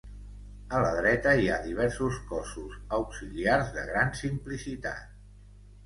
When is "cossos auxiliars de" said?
2.33-3.87